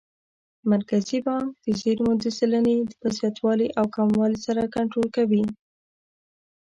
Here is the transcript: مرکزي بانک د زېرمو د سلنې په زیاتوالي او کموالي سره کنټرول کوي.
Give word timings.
مرکزي 0.71 1.19
بانک 1.27 1.49
د 1.65 1.67
زېرمو 1.81 2.11
د 2.23 2.25
سلنې 2.37 2.77
په 2.99 3.07
زیاتوالي 3.17 3.67
او 3.79 3.85
کموالي 3.95 4.39
سره 4.47 4.71
کنټرول 4.75 5.07
کوي. 5.15 5.43